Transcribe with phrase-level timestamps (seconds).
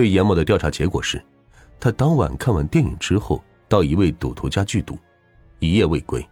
[0.00, 1.22] 对严某的调查结果是，
[1.78, 4.98] 他当晚看完电影之后，到一位赌徒家聚赌，
[5.58, 6.26] 一夜未归。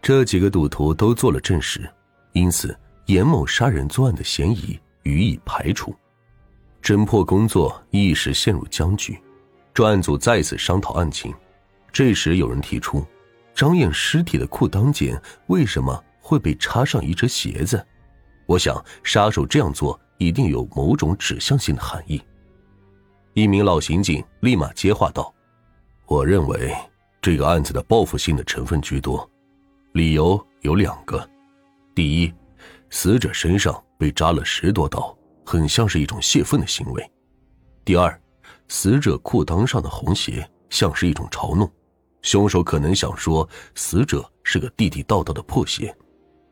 [0.00, 1.86] 这几个赌徒都做了证实，
[2.32, 5.94] 因此严某杀人作案的嫌疑予以排除。
[6.82, 9.20] 侦破工作一时陷入僵局，
[9.74, 11.30] 专案组再次商讨案情。
[11.92, 13.04] 这时有人提出，
[13.54, 17.86] 张燕尸体的裤裆间为什么会被插上一只鞋子？
[18.46, 22.18] 我想杀手这样做一定有某种指向性的含义。
[23.40, 25.32] 一名老刑警立马接话道
[26.06, 26.76] ：“我认为
[27.22, 29.28] 这个案子的报复性的成分居多。”
[29.92, 31.26] 理由有两个：
[31.94, 32.32] 第一，
[32.90, 37.02] 死者身上被扎了十多刀，很像是一种泄愤的行为；
[37.82, 38.20] 第二，
[38.68, 41.70] 死者裤裆上的红鞋像是一种嘲弄，
[42.20, 45.96] 凶手可能想说死者是个地地道道的破鞋。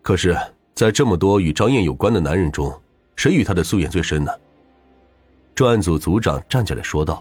[0.00, 0.34] 可是，
[0.74, 2.72] 在这么多与张燕有关的男人中，
[3.14, 4.32] 谁与他的宿怨最深呢？
[5.58, 7.20] 专案组组长站起来说道：“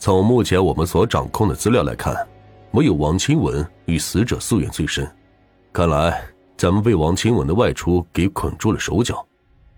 [0.00, 2.16] 从目前我们所掌控的资料来看。”
[2.72, 5.06] 唯有王清文与死者夙缘最深，
[5.70, 6.24] 看来
[6.56, 9.22] 咱们被王清文的外出给捆住了手脚。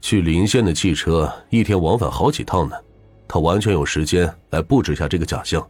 [0.01, 2.77] 去临县的汽车一天往返好几趟呢，
[3.27, 5.69] 他完全有时间来布置下这个假象。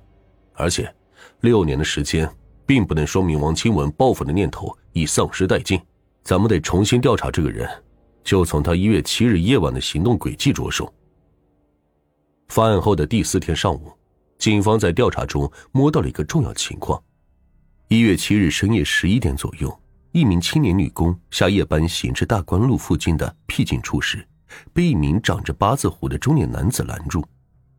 [0.53, 0.95] 而且，
[1.41, 2.31] 六年的时间
[2.67, 5.81] 并不能说明王清文报复的念头已丧失殆尽。
[6.25, 7.67] 咱们得重新调查这个人，
[8.23, 10.93] 就从他一月七日夜晚的行动轨迹着手。
[12.51, 13.93] 发案后的第四天上午，
[14.37, 17.01] 警方在调查中摸到了一个重要情况。
[17.87, 24.27] 一月七日深夜十一点左右，一名青年女工下夜班行至大观路附近的僻静处时，
[24.73, 27.25] 被一名长着八字胡的中年男子拦住。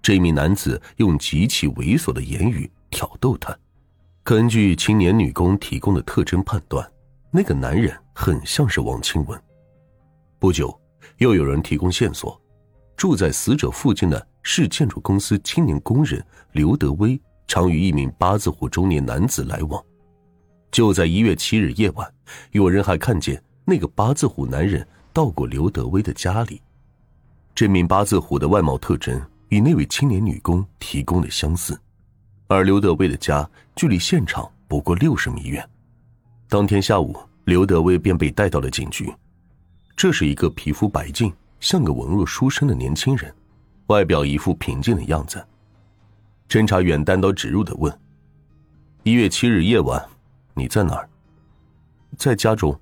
[0.02, 3.56] 这名男子用极其猥琐的言语挑逗她。
[4.24, 6.90] 根据青年女工提供的特征判断，
[7.30, 9.38] 那个男人很像是王清文。
[10.40, 10.74] 不久，
[11.18, 12.42] 又有人提供线索，
[12.96, 19.84] 住在死者附近的市建筑公司青年工人刘德威常与一名八字胡中年男子来往。
[20.72, 22.14] 就在一月七日夜晚，
[22.52, 26.62] 有人还看见那个八字胡男人到过刘德威的家里。
[27.54, 31.78] 这名八字胡的外貌特征与那位青年女工提供的相似，
[32.48, 35.70] 而刘德威的家距离现场不过六十米远。
[36.48, 39.14] 当天下午，刘德威便被带到了警局。
[39.98, 43.34] 这是一个皮肤白净、像个文弱书生的年轻人，
[43.88, 45.46] 外表一副平静的样子。
[46.48, 48.00] 侦查员单刀直入的问
[49.04, 50.04] ：“一月七日夜晚。”
[50.54, 51.10] 你在哪儿？
[52.18, 52.78] 在家中，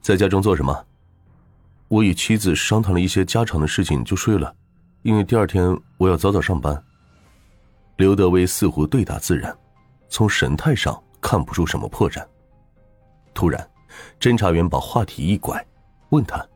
[0.00, 0.86] 在家中做什么？
[1.88, 4.54] 我与妻子商谈了一些家常的事情，就睡了，
[5.02, 6.80] 因为第二天我要早早上班。
[7.96, 9.54] 刘德威似乎对答自然，
[10.08, 12.24] 从神态上看不出什么破绽。
[13.34, 13.68] 突然，
[14.20, 15.66] 侦查员把话题一拐，
[16.10, 16.46] 问他：“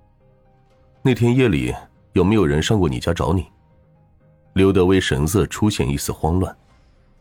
[1.03, 1.75] 那天夜里
[2.12, 3.47] 有没有人上过你家找你？”
[4.55, 6.55] 刘德威神色出现一丝慌乱，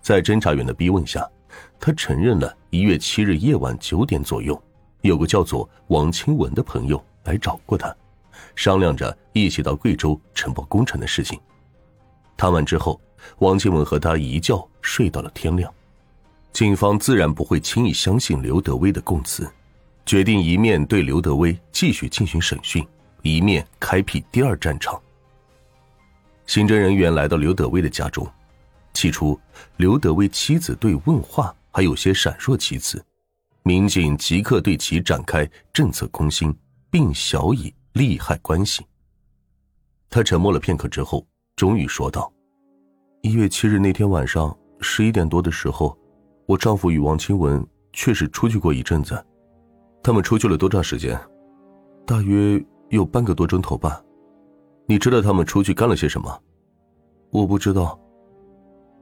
[0.02, 1.28] 在侦查员的逼问下。
[1.79, 4.62] 他承认了，一月七日夜晚九点左右，
[5.01, 7.94] 有个叫做王清文的朋友来找过他，
[8.56, 11.40] 商量着一起到贵州承包工程的事情。
[12.38, 13.00] 谈完之后，
[13.40, 15.72] 王清文和他一觉睡到了天亮。
[16.53, 19.50] 警方自然不会轻易相信刘德威的供词，
[20.06, 22.85] 决定一面对刘德威继续进行审讯，
[23.21, 24.99] 一面开辟第二战场。
[26.45, 28.27] 刑侦人员来到刘德威的家中。
[28.93, 29.39] 起初，
[29.77, 33.03] 刘德威妻子对问话还有些闪烁其词，
[33.63, 36.53] 民警即刻对其展开政策攻心，
[36.89, 38.85] 并小以利害关系。
[40.09, 42.31] 他沉默了片刻之后，终于说道
[43.23, 45.97] ：“一月七日那天晚上十一点多的时候，
[46.45, 49.25] 我丈夫与王清文确实出去过一阵子。
[50.03, 51.17] 他们出去了多长时间？
[52.05, 52.61] 大约
[52.91, 54.02] 有半个多钟头吧。
[54.85, 56.41] 你知道他们出去干了些什么？
[57.31, 57.97] 我不知道。”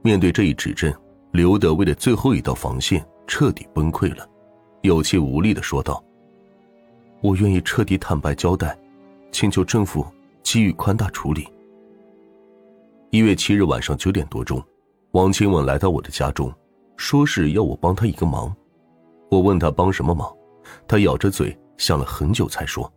[0.02, 0.92] 面对这一指证，
[1.32, 4.26] 刘德威的最后一道防线彻底崩溃了，
[4.82, 6.02] 有气无力的说道
[7.20, 8.78] ：“我愿意彻底坦白交代，
[9.30, 10.06] 请求政府
[10.42, 11.46] 给予宽大处理。”
[13.10, 14.62] 一月七日晚上九点多钟，
[15.10, 16.50] 王清文来到我的家中，
[16.96, 18.54] 说是要我帮他一个忙。
[19.30, 20.32] 我问他帮什么忙，
[20.88, 22.90] 他咬着嘴想了很久才说：“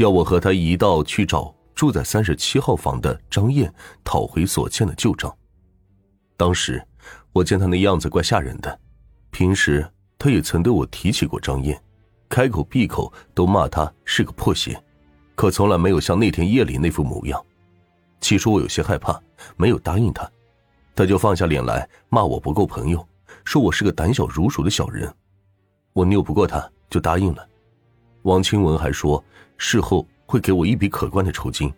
[0.00, 3.70] 要我和他一道去找住在三十七号房的张燕，
[4.02, 5.30] 讨回所欠的旧账。”
[6.38, 6.82] 当时，
[7.34, 8.80] 我见他那样子怪吓人的。
[9.30, 9.86] 平时
[10.18, 11.78] 他也曾对我提起过张燕，
[12.30, 14.82] 开口闭口都骂他是个破鞋，
[15.34, 17.38] 可从来没有像那天夜里那副模样。
[18.22, 19.20] 起初我有些害怕，
[19.58, 20.26] 没有答应他，
[20.96, 23.06] 他就放下脸来骂我不够朋友，
[23.44, 25.14] 说我是个胆小如鼠的小人。
[25.92, 27.46] 我拗不过他，就答应了。
[28.22, 29.22] 王清文还说
[29.58, 31.72] 事后会给我一笔可观的酬金。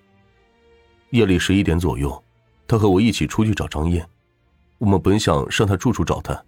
[1.11, 2.23] 夜里十一点左右。
[2.65, 4.09] 他和我一起出去找张燕。
[4.79, 6.43] 我们本想上他住处找他，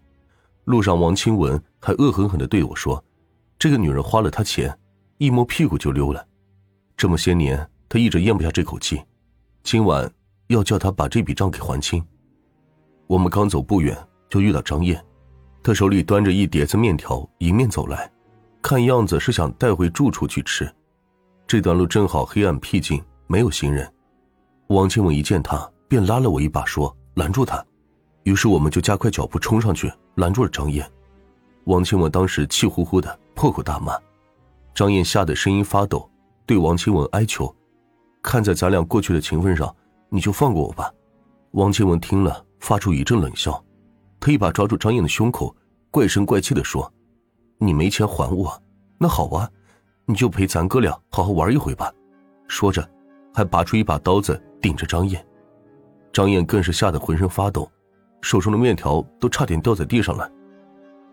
[0.64, 3.02] 路上王清文还恶狠狠的对我说
[3.58, 4.74] ：“这个女人花了他钱，
[5.18, 6.26] 一摸屁股就溜了。
[6.96, 9.02] 这么些年，他一直咽不下这口气，
[9.62, 10.10] 今晚
[10.46, 12.02] 要叫他把这笔账给还清。”
[13.06, 13.94] 我们刚走不远，
[14.30, 15.04] 就遇到张燕，
[15.62, 18.10] 她手里端着一碟子面条，迎面走来，
[18.64, 20.66] 看样子是想带回住处去吃。
[21.46, 23.86] 这段路正好黑暗僻静，没有行人。
[24.68, 27.62] 王清文一见他，便拉了我一把，说：“拦住他。”
[28.24, 30.90] 于是我们就加快脚步冲上去拦住了张燕，
[31.64, 33.98] 王清文当时气呼呼的破口大骂，
[34.74, 36.10] 张燕吓得声音发抖，
[36.46, 37.54] 对王清文哀求
[38.24, 39.76] ：“看在咱俩过去的情分上，
[40.08, 40.90] 你就放过我吧。”
[41.52, 43.62] 王清文听了，发出一阵冷笑，
[44.18, 45.54] 他一把抓住张燕的胸口，
[45.90, 46.90] 怪声怪气的说
[47.64, 48.62] ：“你没钱还我，
[48.98, 49.48] 那好啊，
[50.04, 51.92] 你就陪咱哥俩好好玩一回吧。”
[52.46, 52.86] 说着，
[53.32, 55.24] 还拔出一把刀子顶着张燕，
[56.12, 57.68] 张燕更是吓得浑身发抖。
[58.20, 60.30] 手中的面条都差点掉在地上了。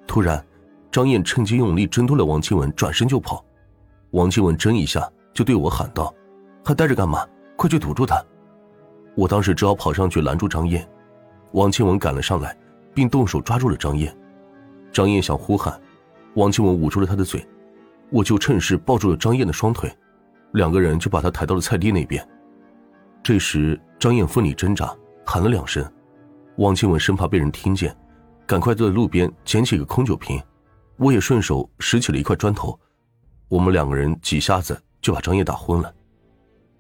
[0.08, 0.46] 突然，
[0.92, 3.44] 张燕趁机用力挣脱了王庆文，转身就跑。
[4.12, 6.14] 王庆文怔一下，就对我喊道
[6.64, 7.26] ：“还待着干嘛？
[7.56, 8.24] 快去堵住他！”
[9.16, 10.88] 我当时只好跑上去拦住张燕。
[11.52, 12.58] 王庆文赶了上来，
[12.94, 14.16] 并动手抓住了张燕。
[14.92, 15.80] 张燕想呼喊，
[16.36, 17.46] 王庆文捂住了他的嘴。
[18.10, 19.90] 我就趁势抱住了张燕的双腿，
[20.52, 22.28] 两个人就把她抬到了菜地那边。
[23.24, 24.94] 这时，张燕奋力挣扎，
[25.26, 25.82] 喊了两声。
[26.58, 27.96] 王庆文生怕被人听见，
[28.46, 30.44] 赶快在路边捡起一个空酒瓶，
[30.98, 32.78] 我也顺手拾起了一块砖头，
[33.48, 35.94] 我们两个人几下子就把张燕打昏了。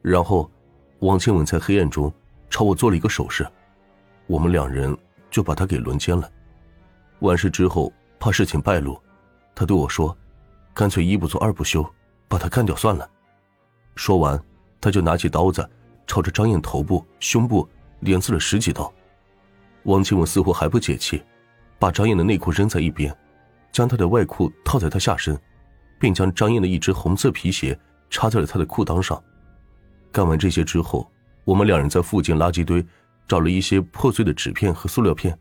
[0.01, 0.51] 然后，
[0.99, 2.13] 王庆文在黑暗中
[2.49, 3.47] 朝我做了一个手势，
[4.27, 4.93] 我们两人
[5.29, 6.29] 就把他给轮奸了。
[7.19, 9.01] 完事之后，怕事情败露，
[9.53, 10.15] 他对我说
[10.73, 11.85] ：“干脆一不做二不休，
[12.27, 13.09] 把他干掉算了。”
[13.95, 14.41] 说完，
[14.79, 15.67] 他就拿起刀子，
[16.07, 17.67] 朝着张燕头部、胸部
[17.99, 18.91] 连刺了十几刀。
[19.83, 21.21] 王清文似乎还不解气，
[21.77, 23.15] 把张燕的内裤扔在一边，
[23.71, 25.39] 将她的外裤套在她下身，
[25.99, 27.77] 并将张燕的一只红色皮鞋
[28.09, 29.21] 插在了她的裤裆上。
[30.11, 31.09] 干完这些之后，
[31.43, 32.85] 我们两人在附近垃圾堆
[33.27, 35.37] 找了一些破碎的纸片和塑料片，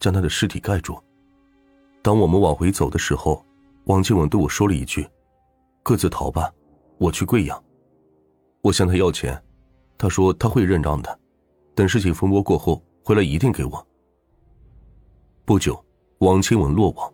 [0.00, 0.98] 将她的尸体盖住。
[2.02, 3.44] 当我们往回走的时候，
[3.84, 5.06] 王清文对我说了一句
[5.82, 6.52] ：“各自逃吧，
[6.98, 7.64] 我去贵阳。”
[8.62, 9.42] 我向他要钱，
[9.98, 11.18] 他说他会认账的，
[11.74, 12.82] 等事情风波过后。
[13.04, 13.84] 回来一定给我。
[15.44, 15.84] 不久，
[16.18, 17.12] 王清文落网，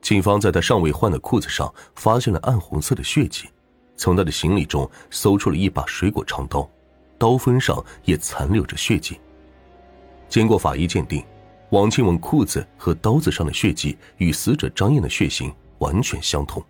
[0.00, 3.46] 警方在他尚未换的裤子上发现了暗红色的血迹，
[3.94, 6.66] 从他的行李中搜出了一把水果长刀，
[7.18, 9.20] 刀锋上也残留着血迹。
[10.30, 11.22] 经过法医鉴定，
[11.72, 16.62] 王清文裤子和刀子上的血迹与死者张燕的血型完全相同。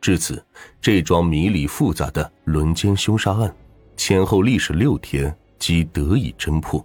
[0.00, 0.44] 至此，
[0.80, 3.54] 这桩迷离复杂的轮奸凶杀案，
[3.96, 6.84] 前后历时六天即得以侦破。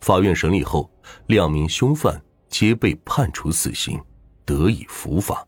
[0.00, 0.90] 法院审理后，
[1.28, 3.98] 两名凶犯皆被判处死刑，
[4.44, 5.46] 得以伏法。